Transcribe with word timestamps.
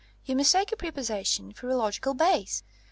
You 0.25 0.35
mistake 0.35 0.71
a 0.71 0.75
prepossession 0.75 1.53
for 1.53 1.69
a 1.69 1.75
logical 1.75 2.15
base. 2.15 2.63